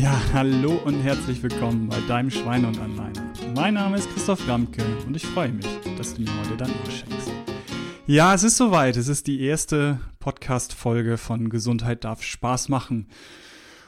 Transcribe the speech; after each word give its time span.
Ja, 0.00 0.16
hallo 0.32 0.80
und 0.84 1.00
herzlich 1.00 1.42
willkommen 1.42 1.88
bei 1.88 1.98
deinem 2.06 2.30
Schwein 2.30 2.64
und 2.64 2.78
an 2.78 2.94
meiner. 2.94 3.20
Mein 3.56 3.74
Name 3.74 3.96
ist 3.96 4.08
Christoph 4.10 4.46
Ramke 4.46 4.84
und 5.08 5.16
ich 5.16 5.26
freue 5.26 5.50
mich, 5.50 5.66
dass 5.98 6.14
du 6.14 6.22
mir 6.22 6.30
heute 6.40 6.56
dein 6.56 6.70
Ohr 6.70 6.90
schenkst. 6.90 7.32
Ja, 8.06 8.32
es 8.32 8.44
ist 8.44 8.58
soweit. 8.58 8.96
Es 8.96 9.08
ist 9.08 9.26
die 9.26 9.40
erste 9.40 9.98
Podcast-Folge 10.20 11.18
von 11.18 11.50
Gesundheit 11.50 12.04
darf 12.04 12.22
Spaß 12.22 12.68
machen. 12.68 13.08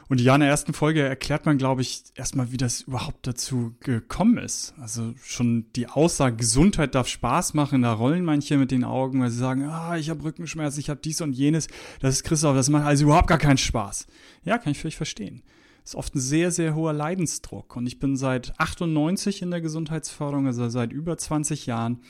Und 0.09 0.19
ja, 0.19 0.35
in 0.35 0.41
der 0.41 0.49
ersten 0.49 0.73
Folge 0.73 1.01
erklärt 1.01 1.45
man, 1.45 1.57
glaube 1.57 1.81
ich, 1.81 2.03
erstmal, 2.15 2.51
wie 2.51 2.57
das 2.57 2.81
überhaupt 2.81 3.25
dazu 3.25 3.73
gekommen 3.79 4.37
ist. 4.37 4.73
Also 4.81 5.13
schon 5.23 5.71
die 5.77 5.87
Aussage, 5.87 6.35
Gesundheit 6.35 6.93
darf 6.93 7.07
Spaß 7.07 7.53
machen, 7.53 7.83
da 7.83 7.93
rollen 7.93 8.25
manche 8.25 8.57
mit 8.57 8.71
den 8.71 8.83
Augen, 8.83 9.21
weil 9.21 9.29
sie 9.29 9.39
sagen, 9.39 9.63
ah, 9.69 9.95
ich 9.95 10.09
habe 10.09 10.25
Rückenschmerzen, 10.25 10.81
ich 10.81 10.89
habe 10.89 10.99
dies 11.01 11.21
und 11.21 11.31
jenes. 11.31 11.69
Das 12.01 12.15
ist 12.15 12.23
Christoph, 12.25 12.53
das 12.53 12.69
macht 12.69 12.83
also 12.83 13.05
überhaupt 13.05 13.27
gar 13.27 13.37
keinen 13.37 13.57
Spaß. 13.57 14.07
Ja, 14.43 14.57
kann 14.57 14.73
ich 14.73 14.79
völlig 14.79 14.97
verstehen. 14.97 15.41
Ist 15.85 15.95
oft 15.95 16.15
ein 16.15 16.19
sehr, 16.19 16.49
sehr 16.49 16.73
hoher 16.73 16.93
Leidensdruck. 16.93 17.75
Und 17.75 17.85
ich 17.85 17.99
bin 17.99 18.17
seit 18.17 18.59
98 18.59 19.43
in 19.43 19.51
der 19.51 19.61
Gesundheitsförderung, 19.61 20.47
also 20.47 20.67
seit 20.67 20.91
über 20.91 21.15
20 21.15 21.67
Jahren. 21.67 22.01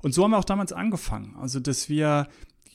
Und 0.00 0.14
so 0.14 0.22
haben 0.22 0.30
wir 0.30 0.38
auch 0.38 0.44
damals 0.44 0.72
angefangen. 0.72 1.34
Also, 1.36 1.58
dass 1.58 1.88
wir 1.88 2.28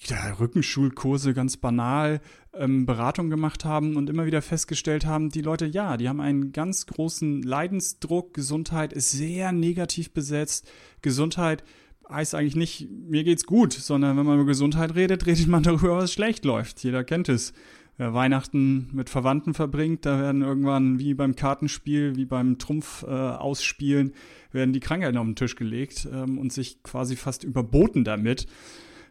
ja, 0.08 0.34
Rückenschulkurse 0.40 1.34
ganz 1.34 1.58
banal 1.58 2.22
ähm, 2.54 2.86
Beratung 2.86 3.30
gemacht 3.30 3.66
haben 3.66 3.96
und 3.96 4.10
immer 4.10 4.26
wieder 4.26 4.42
festgestellt 4.42 5.06
haben, 5.06 5.30
die 5.30 5.42
Leute, 5.42 5.68
ja, 5.68 5.96
die 5.96 6.10
haben 6.10 6.20
einen 6.20 6.52
ganz 6.52 6.86
großen 6.86 7.44
Leidensdruck. 7.44 8.34
Gesundheit 8.34 8.94
ist 8.94 9.12
sehr 9.12 9.52
negativ 9.52 10.12
besetzt. 10.12 10.70
Gesundheit 11.02 11.64
heißt 12.10 12.36
eigentlich 12.36 12.56
nicht, 12.56 12.90
mir 12.90 13.24
geht's 13.24 13.46
gut, 13.46 13.74
sondern 13.74 14.18
wenn 14.18 14.26
man 14.26 14.36
über 14.36 14.48
Gesundheit 14.48 14.96
redet, 14.96 15.26
redet 15.28 15.48
man 15.48 15.64
darüber, 15.64 15.98
was 15.98 16.12
schlecht 16.12 16.44
läuft. 16.46 16.84
Jeder 16.84 17.04
kennt 17.04 17.30
es. 17.30 17.54
Wer 18.02 18.16
Weihnachten 18.16 18.90
mit 18.94 19.12
Verwandten 19.12 19.54
verbringt, 19.54 20.08
da 20.08 20.20
werden 20.20 20.42
irgendwann 20.42 20.98
wie 20.98 21.14
beim 21.14 21.36
Kartenspiel, 21.36 22.16
wie 22.16 22.26
beim 22.26 22.58
Trumpf 22.58 23.04
äh, 23.04 23.06
ausspielen, 23.06 24.14
werden 24.52 24.74
die 24.74 24.80
Krankheiten 24.80 25.20
auf 25.20 25.26
den 25.26 25.36
Tisch 25.36 25.56
gelegt 25.56 26.08
ähm, 26.12 26.40
und 26.40 26.52
sich 26.52 26.82
quasi 26.82 27.16
fast 27.16 27.44
überboten 27.44 28.04
damit 28.04 28.48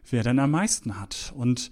wer 0.09 0.23
denn 0.23 0.39
am 0.39 0.51
meisten 0.51 0.99
hat. 0.99 1.31
Und 1.37 1.71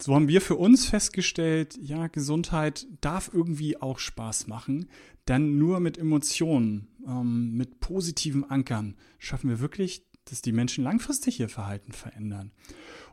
so 0.00 0.14
haben 0.14 0.28
wir 0.28 0.40
für 0.40 0.54
uns 0.54 0.86
festgestellt, 0.86 1.76
ja, 1.80 2.06
Gesundheit 2.06 2.86
darf 3.00 3.30
irgendwie 3.32 3.80
auch 3.80 3.98
Spaß 3.98 4.46
machen, 4.46 4.88
denn 5.28 5.58
nur 5.58 5.80
mit 5.80 5.98
Emotionen, 5.98 6.86
ähm, 7.06 7.54
mit 7.56 7.80
positiven 7.80 8.48
Ankern 8.48 8.96
schaffen 9.18 9.50
wir 9.50 9.58
wirklich, 9.58 10.04
dass 10.26 10.42
die 10.42 10.52
Menschen 10.52 10.84
langfristig 10.84 11.40
ihr 11.40 11.48
Verhalten 11.48 11.90
verändern. 11.92 12.52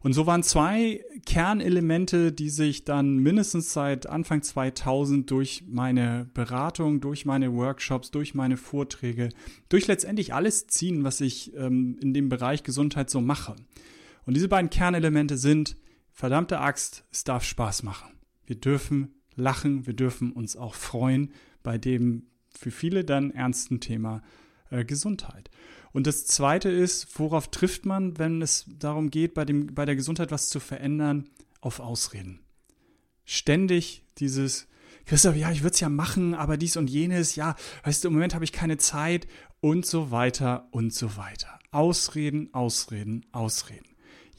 Und 0.01 0.13
so 0.13 0.25
waren 0.25 0.43
zwei 0.43 1.03
Kernelemente, 1.25 2.31
die 2.31 2.49
sich 2.49 2.85
dann 2.85 3.17
mindestens 3.17 3.73
seit 3.73 4.07
Anfang 4.07 4.41
2000 4.41 5.29
durch 5.29 5.63
meine 5.67 6.29
Beratung, 6.33 7.01
durch 7.01 7.25
meine 7.25 7.53
Workshops, 7.53 8.09
durch 8.11 8.33
meine 8.33 8.55
Vorträge, 8.55 9.29
durch 9.67 9.87
letztendlich 9.87 10.33
alles 10.33 10.67
ziehen, 10.67 11.03
was 11.03 11.19
ich 11.19 11.53
ähm, 11.55 11.97
in 12.01 12.13
dem 12.13 12.29
Bereich 12.29 12.63
Gesundheit 12.63 13.09
so 13.09 13.19
mache. 13.19 13.55
Und 14.25 14.35
diese 14.35 14.47
beiden 14.47 14.69
Kernelemente 14.69 15.37
sind, 15.37 15.75
verdammte 16.11 16.59
Axt, 16.59 17.03
es 17.11 17.23
darf 17.23 17.43
Spaß 17.43 17.83
machen. 17.83 18.11
Wir 18.45 18.55
dürfen 18.55 19.15
lachen, 19.35 19.85
wir 19.85 19.93
dürfen 19.93 20.31
uns 20.31 20.55
auch 20.55 20.75
freuen 20.75 21.31
bei 21.61 21.77
dem 21.77 22.23
für 22.57 22.71
viele 22.71 23.03
dann 23.03 23.31
ernsten 23.31 23.79
Thema 23.79 24.21
äh, 24.69 24.85
Gesundheit. 24.85 25.49
Und 25.91 26.07
das 26.07 26.25
Zweite 26.25 26.69
ist, 26.69 27.19
worauf 27.19 27.49
trifft 27.49 27.85
man, 27.85 28.17
wenn 28.17 28.41
es 28.41 28.65
darum 28.67 29.09
geht, 29.09 29.33
bei, 29.33 29.45
dem, 29.45 29.67
bei 29.73 29.85
der 29.85 29.95
Gesundheit 29.95 30.31
was 30.31 30.49
zu 30.49 30.59
verändern? 30.59 31.29
Auf 31.61 31.81
Ausreden. 31.81 32.39
Ständig 33.25 34.03
dieses, 34.17 34.67
Christoph, 35.05 35.35
ja, 35.35 35.51
ich 35.51 35.61
würde 35.61 35.73
es 35.73 35.79
ja 35.81 35.89
machen, 35.89 36.33
aber 36.33 36.55
dies 36.55 36.77
und 36.77 36.89
jenes, 36.89 37.35
ja, 37.35 37.55
weißt 37.83 38.03
du, 38.03 38.07
im 38.07 38.13
Moment 38.13 38.33
habe 38.33 38.45
ich 38.45 38.53
keine 38.53 38.77
Zeit 38.77 39.27
und 39.59 39.85
so 39.85 40.09
weiter 40.09 40.69
und 40.71 40.93
so 40.93 41.17
weiter. 41.17 41.59
Ausreden, 41.71 42.53
Ausreden, 42.53 43.25
Ausreden 43.33 43.89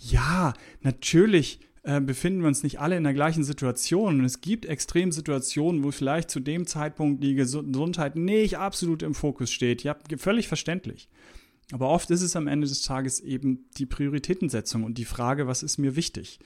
ja, 0.01 0.55
natürlich 0.81 1.61
äh, 1.83 2.01
befinden 2.01 2.41
wir 2.41 2.49
uns 2.49 2.63
nicht 2.63 2.81
alle 2.81 2.97
in 2.97 3.05
der 3.05 3.15
gleichen 3.15 3.45
Situation. 3.45 4.21
Und 4.21 4.25
es 4.25 4.41
gibt 4.41 4.67
Extremsituationen, 4.67 5.83
wo 5.83 5.91
vielleicht 5.91 6.31
zu 6.31 6.41
dem 6.41 6.67
Zeitpunkt 6.67 7.23
die 7.23 7.35
Gesundheit 7.35 8.17
nicht 8.17 8.59
absolut 8.59 9.03
im 9.03 9.15
Fokus 9.15 9.51
steht. 9.51 9.83
Ja, 9.83 9.97
völlig 10.17 10.49
verständlich. 10.49 11.09
Aber 11.73 11.89
oft 11.89 12.11
ist 12.11 12.23
es 12.23 12.37
am 12.37 12.49
Ende 12.49 12.67
des 12.67 12.83
Tages 12.83 13.21
eben 13.21 13.67
die 13.77 13.87
Prioritätensetzung 13.87 14.85
und 14.85 14.99
die 14.99 15.05
Frage, 15.05 15.47
was 15.47 15.63
ist 15.63 15.79
mir 15.79 15.97
wichtig? 15.97 16.41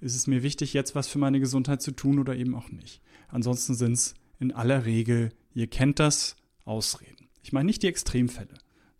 Ist 0.00 0.16
es 0.16 0.26
mir 0.26 0.42
wichtig, 0.42 0.74
jetzt 0.74 0.94
was 0.94 1.06
für 1.06 1.18
meine 1.18 1.40
Gesundheit 1.40 1.80
zu 1.80 1.92
tun 1.92 2.18
oder 2.18 2.36
eben 2.36 2.54
auch 2.54 2.70
nicht? 2.70 3.00
Ansonsten 3.28 3.74
sind 3.74 3.92
es 3.92 4.14
in 4.40 4.52
aller 4.52 4.84
Regel, 4.84 5.30
ihr 5.54 5.68
kennt 5.68 6.00
das, 6.00 6.36
Ausreden. 6.66 7.28
Ich 7.42 7.52
meine 7.52 7.66
nicht 7.66 7.82
die 7.82 7.88
Extremfälle 7.88 8.54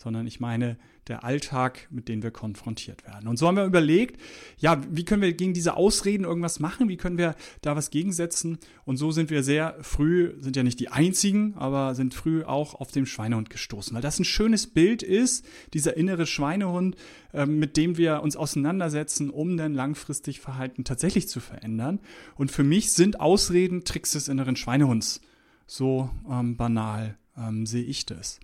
sondern 0.04 0.26
ich 0.26 0.38
meine 0.38 0.76
der 1.08 1.24
Alltag, 1.24 1.86
mit 1.90 2.08
dem 2.08 2.22
wir 2.22 2.30
konfrontiert 2.30 3.04
werden. 3.04 3.28
Und 3.28 3.38
so 3.38 3.46
haben 3.46 3.56
wir 3.56 3.64
überlegt, 3.64 4.20
ja, 4.58 4.80
wie 4.90 5.04
können 5.04 5.22
wir 5.22 5.32
gegen 5.32 5.52
diese 5.52 5.76
Ausreden 5.76 6.24
irgendwas 6.24 6.60
machen? 6.60 6.88
Wie 6.88 6.96
können 6.96 7.18
wir 7.18 7.34
da 7.60 7.76
was 7.76 7.90
gegensetzen? 7.90 8.58
Und 8.84 8.96
so 8.96 9.10
sind 9.10 9.30
wir 9.30 9.42
sehr 9.42 9.76
früh, 9.82 10.34
sind 10.40 10.56
ja 10.56 10.62
nicht 10.62 10.80
die 10.80 10.88
einzigen, 10.88 11.54
aber 11.56 11.94
sind 11.94 12.14
früh 12.14 12.42
auch 12.44 12.74
auf 12.74 12.90
den 12.90 13.06
Schweinehund 13.06 13.50
gestoßen, 13.50 13.94
weil 13.94 14.02
das 14.02 14.18
ein 14.18 14.24
schönes 14.24 14.66
Bild 14.66 15.02
ist, 15.02 15.44
dieser 15.74 15.96
innere 15.96 16.26
Schweinehund, 16.26 16.96
ähm, 17.32 17.58
mit 17.58 17.76
dem 17.76 17.96
wir 17.96 18.22
uns 18.22 18.36
auseinandersetzen, 18.36 19.30
um 19.30 19.56
dann 19.56 19.74
langfristig 19.74 20.40
Verhalten 20.40 20.84
tatsächlich 20.84 21.28
zu 21.28 21.40
verändern. 21.40 22.00
Und 22.36 22.50
für 22.50 22.64
mich 22.64 22.92
sind 22.92 23.20
Ausreden 23.20 23.84
Tricks 23.84 24.12
des 24.12 24.28
inneren 24.28 24.56
Schweinehunds. 24.56 25.20
So 25.66 26.10
ähm, 26.30 26.56
banal 26.56 27.16
ähm, 27.36 27.66
sehe 27.66 27.84
ich 27.84 28.06
das. 28.06 28.40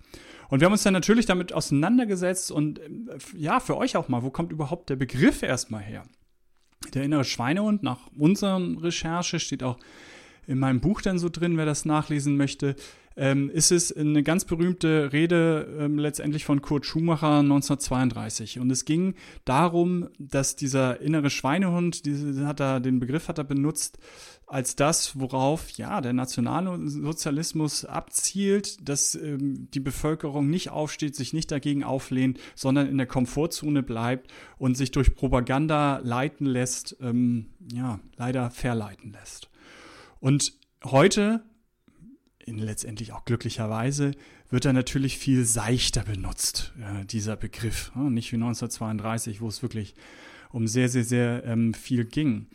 Und 0.51 0.59
wir 0.59 0.65
haben 0.65 0.73
uns 0.73 0.83
dann 0.83 0.91
natürlich 0.91 1.25
damit 1.25 1.53
auseinandergesetzt 1.53 2.51
und 2.51 2.79
äh, 2.79 2.89
ja, 3.37 3.61
für 3.61 3.77
euch 3.77 3.95
auch 3.95 4.09
mal, 4.09 4.21
wo 4.21 4.31
kommt 4.31 4.51
überhaupt 4.51 4.89
der 4.89 4.97
Begriff 4.97 5.43
erstmal 5.43 5.81
her? 5.81 6.03
Der 6.93 7.03
innere 7.03 7.23
Schweinehund, 7.23 7.83
nach 7.83 8.07
unseren 8.17 8.77
Recherche, 8.77 9.39
steht 9.39 9.63
auch 9.63 9.79
in 10.47 10.59
meinem 10.59 10.81
Buch 10.81 11.01
dann 11.01 11.19
so 11.19 11.29
drin, 11.29 11.55
wer 11.55 11.65
das 11.65 11.85
nachlesen 11.85 12.35
möchte, 12.35 12.75
ähm, 13.15 13.49
ist 13.49 13.71
es 13.71 13.95
eine 13.95 14.23
ganz 14.23 14.45
berühmte 14.45 15.11
Rede 15.11 15.67
ähm, 15.79 15.97
letztendlich 15.97 16.45
von 16.45 16.61
Kurt 16.61 16.85
Schumacher 16.85 17.39
1932. 17.39 18.59
Und 18.59 18.71
es 18.71 18.85
ging 18.85 19.15
darum, 19.45 20.09
dass 20.17 20.55
dieser 20.55 21.01
innere 21.01 21.29
Schweinehund, 21.29 22.05
diese, 22.05 22.47
hat 22.47 22.59
er, 22.59 22.79
den 22.79 22.99
Begriff 22.99 23.27
hat 23.27 23.37
er 23.37 23.43
benutzt, 23.43 23.97
als 24.51 24.75
das, 24.75 25.17
worauf 25.17 25.69
ja 25.71 26.01
der 26.01 26.11
Nationalsozialismus 26.11 27.85
abzielt, 27.85 28.87
dass 28.87 29.15
ähm, 29.15 29.69
die 29.73 29.79
Bevölkerung 29.79 30.49
nicht 30.49 30.71
aufsteht, 30.71 31.15
sich 31.15 31.31
nicht 31.31 31.51
dagegen 31.51 31.85
auflehnt, 31.85 32.37
sondern 32.53 32.87
in 32.87 32.97
der 32.97 33.07
Komfortzone 33.07 33.81
bleibt 33.81 34.29
und 34.57 34.75
sich 34.75 34.91
durch 34.91 35.15
Propaganda 35.15 36.01
leiten 36.03 36.45
lässt, 36.45 36.97
ähm, 37.01 37.45
ja, 37.71 38.01
leider 38.17 38.51
verleiten 38.51 39.13
lässt. 39.13 39.49
Und 40.19 40.53
heute 40.83 41.43
in 42.45 42.57
letztendlich 42.57 43.13
auch 43.13 43.25
glücklicherweise 43.25 44.11
wird 44.49 44.65
er 44.65 44.73
natürlich 44.73 45.17
viel 45.17 45.45
seichter 45.45 46.03
benutzt, 46.03 46.73
äh, 46.79 47.05
dieser 47.05 47.35
Begriff. 47.35 47.91
Ja, 47.95 48.09
nicht 48.09 48.31
wie 48.31 48.37
1932, 48.37 49.41
wo 49.41 49.47
es 49.47 49.61
wirklich 49.61 49.95
um 50.51 50.67
sehr, 50.67 50.89
sehr, 50.89 51.03
sehr 51.03 51.43
ähm, 51.45 51.73
viel 51.73 52.05
ging. 52.05 52.47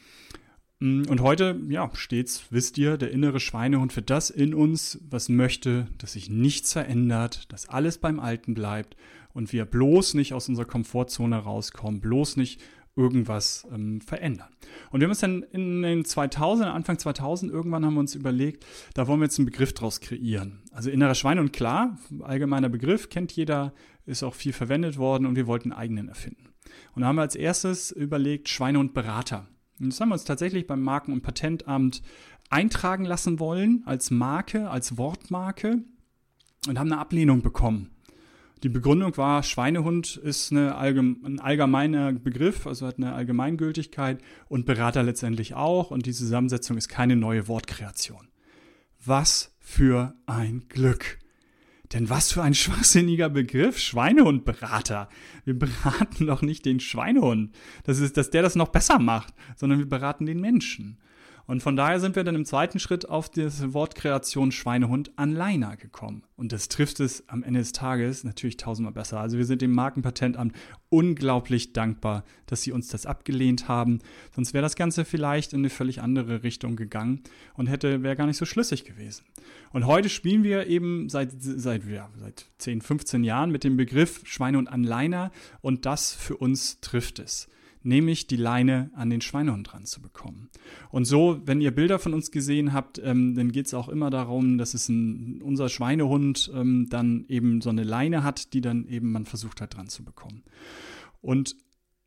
Mm, 0.81 1.05
und 1.09 1.21
heute, 1.21 1.61
ja, 1.69 1.91
stets, 1.95 2.45
wisst 2.51 2.77
ihr, 2.79 2.99
der 2.99 3.11
innere 3.11 3.41
Schweinehund 3.41 3.93
für 3.93 4.03
das 4.03 4.31
in 4.31 4.55
uns, 4.55 5.01
was 5.09 5.29
möchte, 5.29 5.89
dass 5.99 6.13
sich 6.13 6.29
nichts 6.29 6.73
verändert, 6.73 7.51
dass 7.53 7.69
alles 7.69 7.99
beim 7.99 8.21
Alten 8.21 8.55
bleibt 8.55 8.97
und 9.33 9.53
wir 9.53 9.65
bloß 9.65 10.15
nicht 10.15 10.35
aus 10.35 10.49
unserer 10.49 10.67
Komfortzone 10.67 11.37
rauskommen, 11.37 12.01
bloß 12.01 12.37
nicht 12.37 12.61
irgendwas 12.97 13.67
ähm, 13.73 14.01
verändern. 14.01 14.49
Und 14.91 15.01
wir 15.01 15.07
haben 15.07 15.13
uns 15.13 15.21
dann 15.21 15.43
in 15.43 15.83
den 15.83 16.05
2000, 16.05 16.69
Anfang 16.69 16.99
2000, 16.99 17.53
irgendwann 17.53 17.85
haben 17.85 17.95
wir 17.95 18.01
uns 18.01 18.15
überlegt, 18.15 18.65
da 18.95 19.07
wollen 19.07 19.21
wir 19.21 19.27
jetzt 19.27 19.39
einen 19.39 19.47
Begriff 19.47 19.75
draus 19.75 20.01
kreieren. 20.01 20.63
Also 20.73 20.91
innerer 20.91 21.15
Schwein 21.15 21.39
und 21.39 21.53
klar, 21.53 21.99
allgemeiner 22.23 22.69
Begriff, 22.69 23.11
kennt 23.11 23.33
jeder, 23.33 23.75
ist 24.07 24.23
auch 24.23 24.35
viel 24.35 24.53
verwendet 24.53 24.97
worden 24.97 25.27
und 25.27 25.37
wir 25.37 25.47
wollten 25.47 25.73
einen 25.73 25.81
eigenen 25.81 26.09
erfinden. 26.09 26.55
Und 26.95 27.03
da 27.03 27.09
haben 27.09 27.17
wir 27.17 27.23
als 27.23 27.37
erstes 27.37 27.91
überlegt, 27.91 28.49
Schweine 28.49 28.79
und 28.79 28.95
Berater. 28.95 29.47
Und 29.79 29.93
das 29.93 30.01
haben 30.01 30.09
wir 30.09 30.15
uns 30.15 30.25
tatsächlich 30.25 30.67
beim 30.67 30.83
Marken- 30.83 31.13
und 31.13 31.23
Patentamt 31.23 32.03
eintragen 32.49 33.05
lassen 33.05 33.39
wollen, 33.39 33.83
als 33.85 34.11
Marke, 34.11 34.71
als 34.71 34.97
Wortmarke 34.97 35.83
und 36.67 36.79
haben 36.79 36.91
eine 36.91 37.01
Ablehnung 37.01 37.43
bekommen. 37.43 37.91
Die 38.67 38.73
Begründung 38.73 39.17
war, 39.17 39.45
Schweinehund 39.45 40.17
ist 40.17 40.53
allgeme 40.53 41.19
ein 41.25 41.39
allgemeiner 41.39 42.13
Begriff, 42.13 42.67
also 42.67 42.85
hat 42.89 42.97
eine 42.97 43.13
Allgemeingültigkeit 43.13 44.21
und 44.49 44.67
Berater 44.67 45.05
letztendlich 45.05 45.55
auch 45.55 45.93
und 45.93 46.05
die 46.05 46.13
Zusammensetzung 46.13 46.77
ist 46.77 46.89
keine 46.89 47.15
neue 47.15 47.47
Wortkreation. 47.47 48.27
Was 49.05 49.55
für 49.61 50.17
ein 50.27 50.65
Glück! 50.69 51.21
Denn 51.93 52.11
was 52.11 52.33
für 52.33 52.43
ein 52.43 52.55
schwachsinniger 52.55 53.29
Begriff, 53.29 53.79
Schweinehundberater. 53.79 55.11
Wir 55.45 55.57
beraten 55.57 56.27
doch 56.27 56.43
nicht 56.43 56.65
den 56.65 56.81
Schweinehund, 56.81 57.55
das 57.85 58.01
ist, 58.01 58.17
dass 58.17 58.31
der 58.31 58.43
das 58.43 58.57
noch 58.57 58.71
besser 58.71 58.99
macht, 58.99 59.33
sondern 59.55 59.79
wir 59.79 59.89
beraten 59.89 60.27
den 60.27 60.41
Menschen. 60.41 60.99
Und 61.47 61.63
von 61.63 61.77
daher 61.77 62.01
sind 62.01 62.17
wir 62.17 62.25
dann 62.25 62.35
im 62.35 62.45
zweiten 62.45 62.81
Schritt 62.81 63.09
auf 63.09 63.29
das 63.29 63.73
Wort 63.73 63.95
Kreation 63.95 64.51
Schweinehund 64.51 65.13
Anleiner 65.17 65.77
gekommen. 65.77 66.25
Und 66.37 66.53
das 66.53 66.69
trifft 66.69 66.99
es 66.99 67.29
am 67.29 67.45
Ende 67.45 67.61
des 67.61 67.73
Tages 67.73 68.25
natürlich 68.25 68.57
tausendmal 68.57 68.93
besser. 68.93 69.21
Also 69.21 69.39
wir 69.39 69.45
sind 69.45 69.63
dem 69.63 69.73
Markenpatentamt 69.73 70.55
unglaublich 70.89 71.73
dankbar, 71.73 72.25
dass 72.47 72.63
sie 72.63 72.73
uns 72.73 72.89
das 72.89 73.07
abgelehnt 73.07 73.69
haben. 73.69 74.01
Sonst 74.35 74.55
wäre 74.55 74.63
das 74.63 74.75
Ganze 74.75 75.05
vielleicht 75.05 75.53
in 75.53 75.61
eine 75.61 75.71
völlig 75.71 76.01
andere 76.01 76.43
Richtung 76.43 76.75
gegangen 76.75 77.23
und 77.55 77.69
hätte, 77.69 78.03
wäre 78.03 78.17
gar 78.17 78.27
nicht 78.27 78.39
so 78.39 78.45
schlüssig 78.45 78.85
gewesen. 78.85 79.25
Und 79.73 79.87
heute 79.87 80.09
spielen 80.09 80.43
wir 80.43 80.67
eben 80.67 81.09
seit, 81.09 81.31
seit, 81.39 81.85
ja, 81.87 82.11
seit 82.17 82.47
10, 82.59 82.81
15 82.83 83.23
Jahren 83.23 83.51
mit 83.51 83.63
dem 83.63 83.77
Begriff 83.77 84.23
Schweine 84.25 84.59
und 84.59 84.69
Anleiner 84.69 85.31
und 85.61 85.87
das 85.87 86.13
für 86.13 86.37
uns 86.37 86.81
trifft 86.81 87.21
es 87.21 87.49
nämlich 87.87 88.27
die 88.27 88.37
Leine 88.37 88.91
an 88.95 89.09
den 89.11 89.21
Schweinehund 89.21 89.73
dran 89.73 89.87
zu 89.87 90.03
bekommen. 90.03 90.51
Und 90.91 91.05
so, 91.05 91.41
wenn 91.45 91.61
ihr 91.61 91.71
Bilder 91.71 91.99
von 91.99 92.13
uns 92.13 92.31
gesehen 92.31 92.73
habt, 92.73 93.01
ähm, 93.03 93.35
dann 93.35 93.53
geht 93.53 93.67
es 93.67 93.75
auch 93.75 93.89
immer 93.89 94.11
darum, 94.11 94.59
dass 94.59 94.75
es 94.75 94.89
ein, 94.89 95.41
unser 95.43 95.69
Schweinehund 95.69 96.51
ähm, 96.55 96.89
dann 96.91 97.25
eben 97.29 97.61
so 97.61 97.71
eine 97.71 97.85
Leine 97.85 98.25
hat, 98.25 98.53
die 98.53 98.61
dann 98.61 98.87
eben 98.89 99.13
man 99.13 99.25
versucht 99.25 99.61
hat 99.61 99.77
dran 99.77 99.89
zu 99.89 100.05
bekommen. 100.05 100.43
Und 101.21 101.57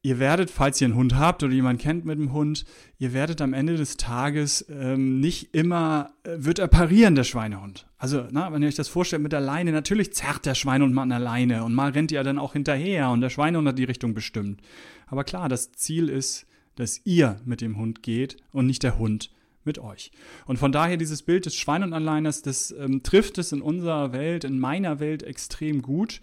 ihr 0.01 0.19
werdet, 0.19 0.49
falls 0.49 0.79
ihr 0.79 0.85
einen 0.85 0.95
Hund 0.95 1.17
habt 1.17 1.43
oder 1.43 1.53
jemanden 1.53 1.81
kennt 1.81 2.05
mit 2.05 2.17
dem 2.17 2.31
Hund, 2.31 2.65
ihr 2.97 3.13
werdet 3.13 3.41
am 3.41 3.53
Ende 3.53 3.75
des 3.75 3.97
Tages 3.97 4.65
ähm, 4.69 5.19
nicht 5.19 5.53
immer, 5.53 6.13
äh, 6.23 6.35
wird 6.37 6.59
er 6.59 6.67
parieren, 6.67 7.15
der 7.15 7.25
Schweinehund. 7.25 7.87
Also, 7.97 8.25
na, 8.31 8.53
wenn 8.53 8.61
ihr 8.61 8.69
euch 8.69 8.75
das 8.75 8.87
vorstellt 8.87 9.21
mit 9.21 9.33
der 9.33 9.41
Leine, 9.41 9.71
natürlich 9.71 10.13
zerrt 10.13 10.45
der 10.45 10.55
Schweinehund 10.55 10.93
mal 10.93 11.03
an 11.03 11.09
der 11.09 11.19
Leine 11.19 11.63
und 11.63 11.73
mal 11.73 11.91
rennt 11.91 12.11
ihr 12.11 12.23
dann 12.23 12.39
auch 12.39 12.53
hinterher 12.53 13.09
und 13.09 13.21
der 13.21 13.29
Schweinehund 13.29 13.67
hat 13.67 13.77
die 13.77 13.83
Richtung 13.83 14.13
bestimmt. 14.13 14.61
Aber 15.07 15.23
klar, 15.23 15.49
das 15.49 15.73
Ziel 15.73 16.07
ist, 16.07 16.45
dass 16.75 17.01
ihr 17.05 17.41
mit 17.43 17.59
dem 17.59 17.77
Hund 17.77 18.03
geht 18.03 18.37
und 18.53 18.67
nicht 18.67 18.83
der 18.83 18.97
Hund 18.97 19.31
mit 19.65 19.79
euch. 19.79 20.11
Und 20.45 20.57
von 20.57 20.71
daher 20.71 20.95
dieses 20.95 21.23
Bild 21.23 21.45
des 21.45 21.55
Schwein 21.55 21.83
und 21.83 21.93
Anleiners, 21.93 22.41
das 22.41 22.71
ähm, 22.71 23.03
trifft 23.03 23.37
es 23.37 23.51
in 23.51 23.61
unserer 23.61 24.13
Welt, 24.13 24.45
in 24.45 24.59
meiner 24.59 25.01
Welt 25.01 25.23
extrem 25.23 25.81
gut. 25.81 26.21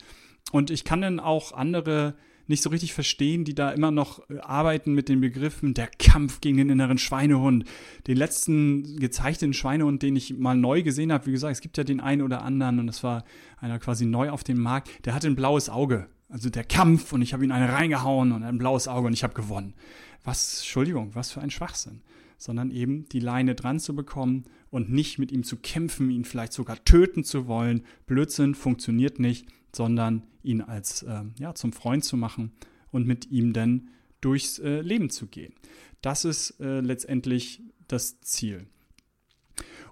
Und 0.53 0.71
ich 0.71 0.85
kann 0.85 1.03
dann 1.03 1.21
auch 1.21 1.53
andere 1.53 2.15
nicht 2.47 2.63
so 2.63 2.71
richtig 2.71 2.93
verstehen, 2.93 3.45
die 3.45 3.55
da 3.55 3.71
immer 3.71 3.91
noch 3.91 4.29
äh, 4.31 4.39
arbeiten 4.39 4.95
mit 4.95 5.09
den 5.09 5.21
Begriffen 5.21 5.75
der 5.75 5.89
Kampf 5.99 6.41
gegen 6.41 6.57
den 6.57 6.71
inneren 6.71 6.99
Schweinehund. 6.99 7.65
Den 8.07 8.17
letzten 8.17 8.99
gezeichneten 8.99 9.53
Schweinehund, 9.53 10.03
den 10.03 10.17
ich 10.17 10.37
mal 10.37 10.57
neu 10.57 10.83
gesehen 10.83 11.13
habe, 11.13 11.27
wie 11.27 11.33
gesagt, 11.33 11.53
es 11.53 11.61
gibt 11.61 11.77
ja 11.77 11.85
den 11.85 12.01
einen 12.01 12.23
oder 12.23 12.43
anderen 12.43 12.79
und 12.79 12.87
das 12.87 13.03
war 13.03 13.25
einer 13.59 13.79
quasi 13.79 14.07
neu 14.07 14.31
auf 14.31 14.45
dem 14.45 14.61
Markt, 14.61 15.05
der 15.07 15.15
hatte 15.15 15.27
ein 15.27 15.37
blaues 15.37 15.69
Auge. 15.69 16.09
Also 16.29 16.51
der 16.51 16.65
Kampf 16.65 17.13
und 17.13 17.23
ich 17.23 17.33
habe 17.33 17.45
ihn 17.45 17.53
eine 17.53 17.73
reingehauen 17.73 18.33
und 18.33 18.43
ein 18.43 18.59
blaues 18.59 18.89
Auge 18.89 19.07
und 19.07 19.13
ich 19.13 19.23
habe 19.23 19.35
gewonnen. 19.35 19.75
Was, 20.25 20.59
Entschuldigung, 20.59 21.15
was 21.15 21.31
für 21.31 21.41
ein 21.41 21.51
Schwachsinn. 21.51 22.01
Sondern 22.39 22.71
eben 22.71 23.09
die 23.09 23.21
Leine 23.21 23.55
dran 23.55 23.81
zu 23.81 23.95
bekommen 23.95 24.45
und 24.71 24.91
nicht 24.91 25.19
mit 25.19 25.33
ihm 25.33 25.43
zu 25.43 25.57
kämpfen, 25.57 26.11
ihn 26.11 26.25
vielleicht 26.25 26.53
sogar 26.53 26.85
töten 26.85 27.25
zu 27.25 27.47
wollen. 27.47 27.83
Blödsinn 28.07 28.55
funktioniert 28.55 29.19
nicht, 29.19 29.47
sondern 29.75 30.23
ihn 30.43 30.61
als 30.61 31.03
äh, 31.03 31.23
ja, 31.39 31.55
zum 31.55 31.73
Freund 31.73 32.05
zu 32.05 32.17
machen 32.17 32.53
und 32.91 33.07
mit 33.07 33.31
ihm 33.31 33.53
dann 33.53 33.89
durchs 34.21 34.59
äh, 34.59 34.81
Leben 34.81 35.11
zu 35.11 35.27
gehen. 35.27 35.55
Das 36.03 36.25
ist 36.25 36.61
äh, 36.61 36.81
letztendlich 36.81 37.63
das 37.89 38.21
Ziel. 38.21 38.67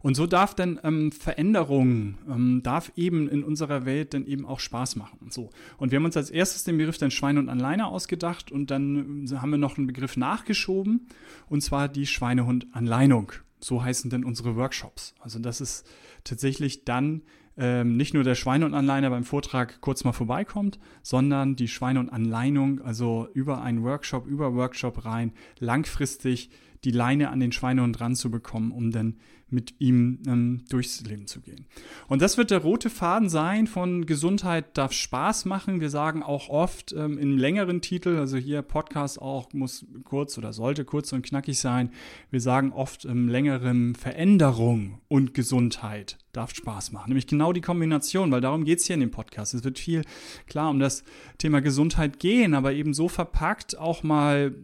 Und 0.04 0.16
so 0.16 0.26
darf 0.26 0.54
dann 0.54 0.78
ähm, 0.82 1.12
Veränderung, 1.12 2.18
ähm, 2.28 2.60
darf 2.62 2.92
eben 2.94 3.26
in 3.26 3.42
unserer 3.42 3.86
Welt 3.86 4.12
dann 4.12 4.26
eben 4.26 4.44
auch 4.44 4.60
Spaß 4.60 4.96
machen. 4.96 5.30
So. 5.30 5.48
Und 5.78 5.92
wir 5.92 5.96
haben 5.96 6.04
uns 6.04 6.18
als 6.18 6.28
erstes 6.28 6.62
den 6.62 6.76
Begriff 6.76 6.98
dann 6.98 7.10
Schwein 7.10 7.38
und 7.38 7.48
Anleiner 7.48 7.88
ausgedacht 7.88 8.52
und 8.52 8.70
dann 8.70 9.26
äh, 9.26 9.36
haben 9.36 9.50
wir 9.50 9.56
noch 9.56 9.78
einen 9.78 9.86
Begriff 9.86 10.18
nachgeschoben 10.18 11.06
und 11.48 11.62
zwar 11.62 11.88
die 11.88 12.06
Schweinehund-Anleinung. 12.06 13.32
So 13.60 13.82
heißen 13.82 14.10
denn 14.10 14.26
unsere 14.26 14.56
Workshops. 14.56 15.14
Also 15.20 15.38
das 15.38 15.62
ist 15.62 15.86
tatsächlich 16.22 16.84
dann 16.84 17.22
ähm, 17.56 17.96
nicht 17.96 18.12
nur 18.12 18.24
der 18.24 18.34
Schweine- 18.34 18.66
und 18.66 18.74
Anleiner 18.74 19.08
beim 19.08 19.24
Vortrag 19.24 19.80
kurz 19.80 20.04
mal 20.04 20.12
vorbeikommt, 20.12 20.78
sondern 21.02 21.56
die 21.56 21.68
Schweine- 21.68 22.00
und 22.00 22.10
Anleinung, 22.10 22.82
also 22.82 23.26
über 23.32 23.62
einen 23.62 23.82
Workshop, 23.82 24.26
über 24.26 24.54
Workshop 24.54 25.06
rein, 25.06 25.32
langfristig 25.60 26.50
die 26.84 26.90
Leine 26.90 27.30
an 27.30 27.40
den 27.40 27.52
Schweinehund 27.52 28.00
ranzubekommen, 28.00 28.72
um 28.72 28.90
dann 28.90 29.16
mit 29.54 29.74
ihm 29.78 30.18
ähm, 30.26 30.64
durchs 30.68 31.02
Leben 31.02 31.26
zu 31.26 31.40
gehen. 31.40 31.66
Und 32.08 32.20
das 32.20 32.36
wird 32.36 32.50
der 32.50 32.58
rote 32.58 32.90
Faden 32.90 33.28
sein 33.28 33.66
von 33.66 34.04
Gesundheit 34.04 34.76
darf 34.76 34.92
Spaß 34.92 35.44
machen. 35.44 35.80
Wir 35.80 35.90
sagen 35.90 36.22
auch 36.22 36.48
oft 36.48 36.92
ähm, 36.92 37.18
in 37.18 37.38
längeren 37.38 37.80
Titel, 37.80 38.16
also 38.16 38.36
hier 38.36 38.62
Podcast 38.62 39.20
auch 39.20 39.52
muss 39.52 39.86
kurz 40.02 40.36
oder 40.36 40.52
sollte 40.52 40.84
kurz 40.84 41.12
und 41.12 41.22
knackig 41.22 41.58
sein. 41.58 41.90
Wir 42.30 42.40
sagen 42.40 42.72
oft 42.72 43.04
im 43.04 43.28
längeren 43.28 43.94
Veränderung 43.94 44.98
und 45.08 45.34
Gesundheit 45.34 46.18
darf 46.32 46.54
Spaß 46.54 46.92
machen. 46.92 47.10
Nämlich 47.10 47.28
genau 47.28 47.52
die 47.52 47.60
Kombination, 47.60 48.32
weil 48.32 48.40
darum 48.40 48.64
geht 48.64 48.80
es 48.80 48.86
hier 48.86 48.94
in 48.94 49.00
dem 49.00 49.10
Podcast. 49.12 49.54
Es 49.54 49.62
wird 49.64 49.78
viel 49.78 50.02
klar 50.46 50.70
um 50.70 50.80
das 50.80 51.04
Thema 51.38 51.60
Gesundheit 51.60 52.18
gehen, 52.18 52.54
aber 52.54 52.72
eben 52.72 52.92
so 52.92 53.08
verpackt 53.08 53.78
auch 53.78 54.02
mal 54.02 54.54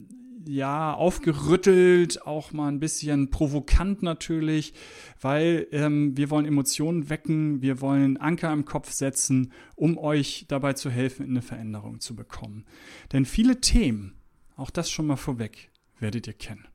ja, 0.46 0.94
aufgerüttelt, 0.94 2.26
auch 2.26 2.52
mal 2.52 2.68
ein 2.68 2.80
bisschen 2.80 3.30
provokant 3.30 4.02
natürlich, 4.02 4.72
weil 5.20 5.66
ähm, 5.72 6.16
wir 6.16 6.30
wollen 6.30 6.46
Emotionen 6.46 7.10
wecken, 7.10 7.62
wir 7.62 7.80
wollen 7.80 8.16
Anker 8.16 8.52
im 8.52 8.64
Kopf 8.64 8.90
setzen, 8.90 9.52
um 9.76 9.98
euch 9.98 10.46
dabei 10.48 10.72
zu 10.72 10.90
helfen, 10.90 11.26
eine 11.26 11.42
Veränderung 11.42 12.00
zu 12.00 12.14
bekommen. 12.14 12.64
Denn 13.12 13.24
viele 13.24 13.60
Themen, 13.60 14.14
auch 14.56 14.70
das 14.70 14.90
schon 14.90 15.06
mal 15.06 15.16
vorweg, 15.16 15.70
werdet 15.98 16.26
ihr 16.26 16.34
kennen. 16.34 16.66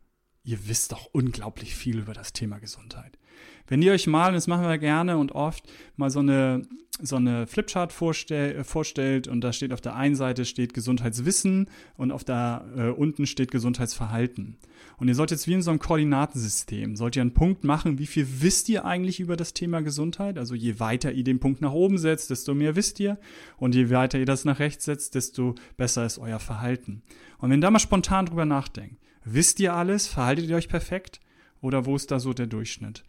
Ihr 0.43 0.67
wisst 0.67 0.91
doch 0.91 1.09
unglaublich 1.11 1.75
viel 1.75 1.99
über 1.99 2.13
das 2.13 2.33
Thema 2.33 2.59
Gesundheit. 2.59 3.17
Wenn 3.67 3.81
ihr 3.81 3.93
euch 3.93 4.07
mal, 4.07 4.33
das 4.33 4.47
machen 4.47 4.67
wir 4.67 4.77
gerne 4.77 5.17
und 5.17 5.33
oft, 5.33 5.63
mal 5.95 6.09
so 6.09 6.19
eine, 6.19 6.61
so 7.01 7.15
eine 7.15 7.47
Flipchart 7.47 7.91
vorstell, 7.91 8.63
vorstellt 8.63 9.27
und 9.27 9.41
da 9.41 9.51
steht 9.51 9.73
auf 9.73 9.81
der 9.81 9.95
einen 9.95 10.15
Seite 10.15 10.45
steht 10.45 10.73
Gesundheitswissen 10.73 11.69
und 11.97 12.11
auf 12.11 12.23
der 12.23 12.65
äh, 12.77 12.89
unten 12.89 13.25
steht 13.25 13.51
Gesundheitsverhalten. 13.51 14.57
Und 14.97 15.07
ihr 15.07 15.15
sollt 15.15 15.31
jetzt 15.31 15.47
wie 15.47 15.53
in 15.53 15.61
so 15.61 15.71
einem 15.71 15.79
Koordinatensystem, 15.79 16.95
sollt 16.95 17.15
ihr 17.15 17.21
einen 17.21 17.33
Punkt 17.33 17.63
machen, 17.63 17.97
wie 17.99 18.05
viel 18.05 18.27
wisst 18.39 18.69
ihr 18.69 18.85
eigentlich 18.85 19.19
über 19.19 19.35
das 19.35 19.53
Thema 19.53 19.81
Gesundheit? 19.81 20.37
Also 20.37 20.55
je 20.55 20.79
weiter 20.79 21.11
ihr 21.11 21.23
den 21.23 21.39
Punkt 21.39 21.61
nach 21.61 21.73
oben 21.73 21.97
setzt, 21.97 22.29
desto 22.29 22.53
mehr 22.53 22.75
wisst 22.75 22.99
ihr. 22.99 23.17
Und 23.57 23.75
je 23.75 23.89
weiter 23.89 24.19
ihr 24.19 24.25
das 24.25 24.45
nach 24.45 24.59
rechts 24.59 24.85
setzt, 24.85 25.15
desto 25.15 25.55
besser 25.75 26.05
ist 26.05 26.17
euer 26.17 26.39
Verhalten. 26.39 27.01
Und 27.39 27.49
wenn 27.49 27.59
ihr 27.59 27.63
da 27.63 27.71
mal 27.71 27.79
spontan 27.79 28.27
drüber 28.27 28.45
nachdenkt, 28.45 28.97
wisst 29.25 29.59
ihr 29.59 29.73
alles? 29.73 30.07
Verhaltet 30.07 30.47
ihr 30.47 30.55
euch 30.55 30.69
perfekt? 30.69 31.19
Oder 31.61 31.85
wo 31.85 31.95
ist 31.95 32.11
da 32.11 32.19
so 32.19 32.31
der 32.33 32.47
Durchschnitt? 32.47 33.03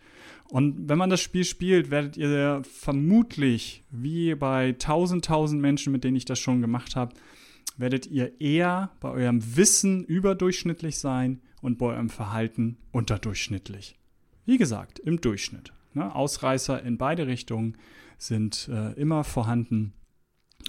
Und 0.48 0.88
wenn 0.88 0.98
man 0.98 1.10
das 1.10 1.20
Spiel 1.20 1.44
spielt, 1.44 1.90
werdet 1.90 2.16
ihr 2.16 2.62
vermutlich, 2.64 3.82
wie 3.90 4.34
bei 4.34 4.72
tausend, 4.72 5.24
tausend 5.24 5.60
Menschen, 5.60 5.92
mit 5.92 6.04
denen 6.04 6.16
ich 6.16 6.24
das 6.24 6.38
schon 6.38 6.60
gemacht 6.60 6.96
habe, 6.96 7.14
werdet 7.76 8.06
ihr 8.06 8.40
eher 8.40 8.90
bei 9.00 9.10
eurem 9.10 9.56
Wissen 9.56 10.04
überdurchschnittlich 10.04 10.98
sein 10.98 11.40
und 11.60 11.78
bei 11.78 11.86
eurem 11.86 12.10
Verhalten 12.10 12.78
unterdurchschnittlich. 12.92 13.98
Wie 14.44 14.56
gesagt, 14.56 14.98
im 14.98 15.20
Durchschnitt. 15.20 15.72
Ne? 15.94 16.14
Ausreißer 16.14 16.82
in 16.82 16.98
beide 16.98 17.26
Richtungen 17.26 17.76
sind 18.18 18.68
äh, 18.72 18.92
immer 18.92 19.24
vorhanden 19.24 19.92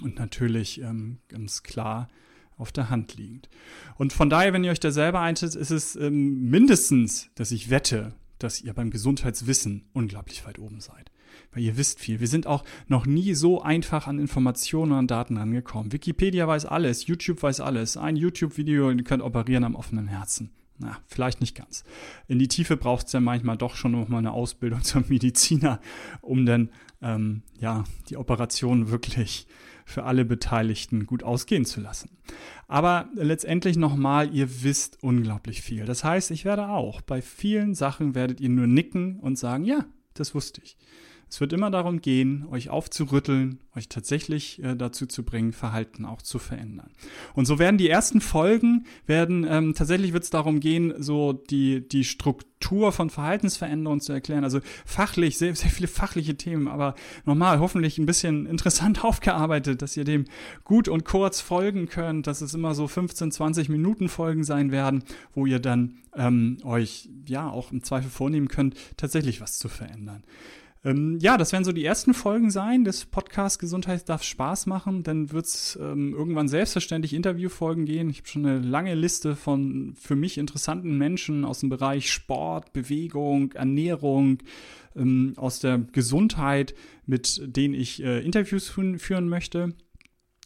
und 0.02 0.18
natürlich 0.18 0.80
ähm, 0.80 1.18
ganz 1.28 1.62
klar 1.62 2.08
auf 2.56 2.72
der 2.72 2.90
Hand 2.90 3.16
liegend. 3.16 3.48
Und 3.96 4.12
von 4.12 4.28
daher, 4.28 4.52
wenn 4.52 4.64
ihr 4.64 4.72
euch 4.72 4.80
da 4.80 4.90
selber 4.90 5.20
einschätzt, 5.20 5.56
ist 5.56 5.70
es 5.70 5.96
ähm, 5.96 6.50
mindestens, 6.50 7.30
dass 7.36 7.52
ich 7.52 7.70
wette, 7.70 8.14
dass 8.38 8.60
ihr 8.60 8.72
beim 8.72 8.90
Gesundheitswissen 8.90 9.88
unglaublich 9.92 10.46
weit 10.46 10.58
oben 10.58 10.80
seid. 10.80 11.10
Weil 11.52 11.62
ihr 11.62 11.76
wisst 11.76 12.00
viel. 12.00 12.20
Wir 12.20 12.28
sind 12.28 12.46
auch 12.46 12.64
noch 12.86 13.06
nie 13.06 13.34
so 13.34 13.62
einfach 13.62 14.06
an 14.06 14.18
Informationen 14.18 14.92
und 14.92 15.10
Daten 15.10 15.36
rangekommen. 15.36 15.92
Wikipedia 15.92 16.46
weiß 16.46 16.66
alles, 16.66 17.06
YouTube 17.06 17.42
weiß 17.42 17.60
alles. 17.60 17.96
Ein 17.96 18.16
YouTube-Video, 18.16 18.90
ihr 18.90 19.04
könnt 19.04 19.22
operieren 19.22 19.64
am 19.64 19.74
offenen 19.74 20.08
Herzen. 20.08 20.50
Na, 20.80 20.96
vielleicht 21.06 21.40
nicht 21.40 21.56
ganz. 21.56 21.82
In 22.28 22.38
die 22.38 22.46
Tiefe 22.46 22.76
braucht 22.76 23.08
es 23.08 23.12
ja 23.12 23.20
manchmal 23.20 23.56
doch 23.56 23.74
schon 23.74 23.92
noch 23.92 24.08
mal 24.08 24.18
eine 24.18 24.32
Ausbildung 24.32 24.82
zum 24.82 25.04
Mediziner, 25.08 25.80
um 26.20 26.46
dann 26.46 26.70
ähm, 27.02 27.42
ja 27.58 27.84
die 28.08 28.16
Operation 28.16 28.90
wirklich 28.90 29.46
für 29.84 30.04
alle 30.04 30.24
Beteiligten 30.24 31.06
gut 31.06 31.22
ausgehen 31.22 31.64
zu 31.64 31.80
lassen. 31.80 32.10
Aber 32.66 33.08
letztendlich 33.14 33.78
nochmal, 33.78 34.34
ihr 34.34 34.62
wisst 34.62 35.02
unglaublich 35.02 35.62
viel. 35.62 35.86
Das 35.86 36.04
heißt, 36.04 36.30
ich 36.30 36.44
werde 36.44 36.68
auch 36.68 37.00
bei 37.00 37.22
vielen 37.22 37.74
Sachen 37.74 38.14
werdet 38.14 38.40
ihr 38.40 38.50
nur 38.50 38.66
nicken 38.66 39.18
und 39.18 39.38
sagen, 39.38 39.64
ja, 39.64 39.86
das 40.12 40.34
wusste 40.34 40.60
ich. 40.62 40.76
Es 41.30 41.40
wird 41.40 41.52
immer 41.52 41.70
darum 41.70 42.00
gehen, 42.00 42.46
euch 42.50 42.70
aufzurütteln, 42.70 43.58
euch 43.76 43.88
tatsächlich 43.88 44.62
äh, 44.62 44.74
dazu 44.74 45.06
zu 45.06 45.24
bringen, 45.24 45.52
Verhalten 45.52 46.04
auch 46.04 46.22
zu 46.22 46.38
verändern. 46.38 46.90
Und 47.34 47.44
so 47.46 47.58
werden 47.58 47.76
die 47.76 47.88
ersten 47.88 48.20
Folgen, 48.20 48.86
werden 49.06 49.46
ähm, 49.48 49.74
tatsächlich 49.74 50.12
wird 50.12 50.24
es 50.24 50.30
darum 50.30 50.60
gehen, 50.60 50.94
so 50.98 51.34
die, 51.34 51.86
die 51.86 52.04
Struktur 52.04 52.92
von 52.92 53.10
Verhaltensveränderungen 53.10 54.00
zu 54.00 54.12
erklären. 54.12 54.42
Also 54.42 54.60
fachlich, 54.86 55.36
sehr, 55.36 55.54
sehr 55.54 55.70
viele 55.70 55.88
fachliche 55.88 56.36
Themen, 56.36 56.66
aber 56.66 56.94
nochmal, 57.26 57.60
hoffentlich 57.60 57.98
ein 57.98 58.06
bisschen 58.06 58.46
interessant 58.46 59.04
aufgearbeitet, 59.04 59.82
dass 59.82 59.96
ihr 59.96 60.04
dem 60.04 60.24
gut 60.64 60.88
und 60.88 61.04
kurz 61.04 61.40
folgen 61.40 61.88
könnt, 61.88 62.26
dass 62.26 62.40
es 62.40 62.54
immer 62.54 62.74
so 62.74 62.88
15, 62.88 63.32
20 63.32 63.68
Minuten 63.68 64.08
Folgen 64.08 64.44
sein 64.44 64.72
werden, 64.72 65.04
wo 65.34 65.44
ihr 65.44 65.58
dann 65.58 65.98
ähm, 66.16 66.58
euch 66.64 67.10
ja 67.26 67.48
auch 67.48 67.70
im 67.70 67.82
Zweifel 67.82 68.10
vornehmen 68.10 68.48
könnt, 68.48 68.76
tatsächlich 68.96 69.40
was 69.40 69.58
zu 69.58 69.68
verändern. 69.68 70.24
Ähm, 70.88 71.18
ja, 71.20 71.36
das 71.36 71.52
werden 71.52 71.64
so 71.64 71.72
die 71.72 71.84
ersten 71.84 72.14
Folgen 72.14 72.50
sein 72.50 72.84
des 72.84 73.04
Podcasts 73.04 73.58
Gesundheit 73.58 74.08
darf 74.08 74.22
Spaß 74.22 74.66
machen. 74.66 75.02
Dann 75.02 75.32
wird 75.32 75.44
es 75.44 75.78
ähm, 75.80 76.14
irgendwann 76.14 76.48
selbstverständlich 76.48 77.12
Interviewfolgen 77.12 77.84
gehen. 77.84 78.08
Ich 78.08 78.18
habe 78.18 78.28
schon 78.28 78.46
eine 78.46 78.60
lange 78.60 78.94
Liste 78.94 79.36
von 79.36 79.94
für 80.00 80.16
mich 80.16 80.38
interessanten 80.38 80.96
Menschen 80.96 81.44
aus 81.44 81.60
dem 81.60 81.68
Bereich 81.68 82.10
Sport, 82.10 82.72
Bewegung, 82.72 83.52
Ernährung, 83.52 84.38
ähm, 84.96 85.34
aus 85.36 85.60
der 85.60 85.78
Gesundheit, 85.78 86.74
mit 87.04 87.42
denen 87.44 87.74
ich 87.74 88.02
äh, 88.02 88.20
Interviews 88.24 88.68
führen 88.68 89.28
möchte 89.28 89.74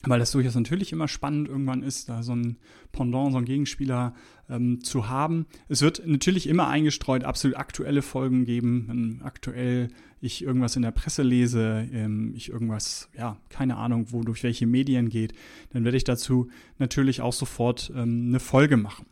weil 0.07 0.19
das 0.19 0.33
durchaus 0.33 0.55
natürlich 0.55 0.93
immer 0.93 1.09
spannend 1.09 1.49
irgendwann 1.49 1.83
ist, 1.83 2.09
da 2.09 2.23
so 2.23 2.35
ein 2.35 2.57
Pendant, 2.91 3.33
so 3.33 3.39
ein 3.39 3.45
Gegenspieler 3.45 4.15
ähm, 4.49 4.83
zu 4.83 5.09
haben. 5.09 5.47
Es 5.69 5.83
wird 5.83 6.03
natürlich 6.07 6.49
immer 6.49 6.69
eingestreut 6.69 7.25
absolut 7.25 7.57
aktuelle 7.57 8.03
Folgen 8.03 8.45
geben, 8.45 8.85
wenn 8.89 9.23
aktuell 9.23 9.89
ich 10.21 10.43
irgendwas 10.43 10.77
in 10.77 10.83
der 10.83 10.93
Presse 10.93 11.23
lese, 11.23 11.89
ähm, 11.93 12.33
ich 12.37 12.51
irgendwas, 12.51 13.09
ja, 13.17 13.39
keine 13.49 13.77
Ahnung, 13.77 14.07
wo 14.11 14.23
durch 14.23 14.43
welche 14.43 14.67
Medien 14.67 15.09
geht, 15.09 15.33
dann 15.71 15.85
werde 15.85 15.97
ich 15.97 16.05
dazu 16.05 16.49
natürlich 16.79 17.21
auch 17.21 17.33
sofort 17.33 17.93
ähm, 17.95 18.27
eine 18.29 18.41
Folge 18.41 18.77
machen. 18.77 19.07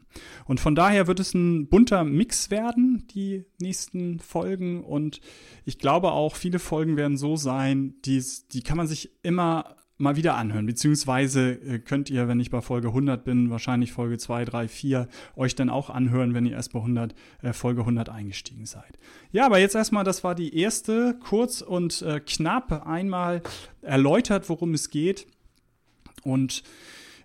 Und 0.44 0.60
von 0.60 0.74
daher 0.74 1.06
wird 1.06 1.20
es 1.20 1.34
ein 1.34 1.68
bunter 1.68 2.04
Mix 2.04 2.50
werden, 2.50 3.06
die 3.14 3.44
nächsten 3.60 4.18
Folgen. 4.18 4.82
Und 4.82 5.20
ich 5.64 5.78
glaube 5.78 6.12
auch, 6.12 6.34
viele 6.34 6.58
Folgen 6.58 6.96
werden 6.96 7.16
so 7.16 7.36
sein, 7.36 7.94
die, 8.04 8.22
die 8.52 8.62
kann 8.62 8.76
man 8.76 8.86
sich 8.86 9.10
immer 9.22 9.76
mal 10.00 10.16
wieder 10.16 10.36
anhören. 10.36 10.66
Beziehungsweise 10.66 11.52
äh, 11.52 11.78
könnt 11.78 12.10
ihr, 12.10 12.28
wenn 12.28 12.40
ich 12.40 12.50
bei 12.50 12.60
Folge 12.60 12.88
100 12.88 13.24
bin, 13.24 13.50
wahrscheinlich 13.50 13.92
Folge 13.92 14.18
2, 14.18 14.44
3, 14.44 14.68
4, 14.68 15.08
euch 15.36 15.54
dann 15.54 15.70
auch 15.70 15.90
anhören, 15.90 16.34
wenn 16.34 16.46
ihr 16.46 16.52
erst 16.52 16.72
bei 16.72 16.78
100, 16.78 17.14
äh, 17.42 17.52
Folge 17.52 17.80
100 17.82 18.08
eingestiegen 18.08 18.66
seid. 18.66 18.98
Ja, 19.32 19.46
aber 19.46 19.58
jetzt 19.58 19.74
erstmal, 19.74 20.04
das 20.04 20.24
war 20.24 20.34
die 20.34 20.56
erste, 20.56 21.18
kurz 21.20 21.60
und 21.60 22.02
äh, 22.02 22.20
knapp 22.20 22.86
einmal 22.86 23.42
erläutert, 23.82 24.48
worum 24.48 24.74
es 24.74 24.90
geht. 24.90 25.26
Und 26.22 26.62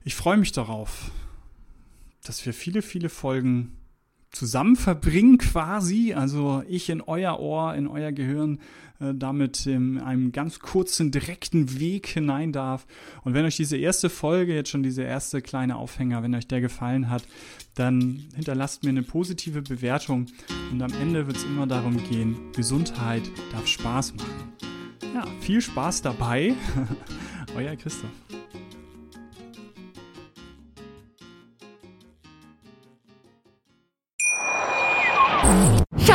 ich 0.03 0.15
freue 0.15 0.37
mich 0.37 0.51
darauf, 0.51 1.11
dass 2.23 2.45
wir 2.45 2.53
viele, 2.53 2.81
viele 2.81 3.09
Folgen 3.09 3.77
zusammen 4.35 4.75
verbringen 4.75 5.37
quasi, 5.37 6.13
also 6.13 6.61
ich 6.67 6.89
in 6.89 7.01
euer 7.01 7.39
Ohr, 7.39 7.73
in 7.73 7.87
euer 7.87 8.11
Gehirn, 8.11 8.59
äh, 8.99 9.13
damit 9.13 9.65
in 9.65 9.99
einem 9.99 10.31
ganz 10.31 10.59
kurzen, 10.59 11.11
direkten 11.11 11.79
Weg 11.79 12.07
hinein 12.07 12.51
darf. 12.51 12.85
Und 13.23 13.33
wenn 13.33 13.45
euch 13.45 13.55
diese 13.55 13.77
erste 13.77 14.09
Folge, 14.09 14.53
jetzt 14.53 14.69
schon 14.69 14.83
diese 14.83 15.03
erste 15.03 15.41
kleine 15.41 15.77
Aufhänger, 15.77 16.21
wenn 16.21 16.35
euch 16.35 16.47
der 16.47 16.61
gefallen 16.61 17.09
hat, 17.09 17.23
dann 17.75 18.25
hinterlasst 18.35 18.83
mir 18.83 18.89
eine 18.89 19.03
positive 19.03 19.61
Bewertung 19.61 20.27
und 20.71 20.81
am 20.81 20.93
Ende 21.01 21.27
wird 21.27 21.37
es 21.37 21.43
immer 21.45 21.65
darum 21.65 21.97
gehen, 22.09 22.37
Gesundheit 22.53 23.23
darf 23.51 23.67
Spaß 23.67 24.15
machen. 24.15 24.53
Ja, 25.13 25.25
viel 25.39 25.61
Spaß 25.61 26.01
dabei. 26.01 26.53
Euer 27.55 27.75
Christoph. 27.77 28.11